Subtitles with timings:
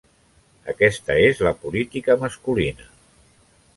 [0.71, 2.89] Aquesta és la política masculina.